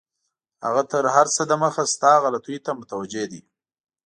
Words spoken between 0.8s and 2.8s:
تر هر څه دمخه ستا غلطیو ته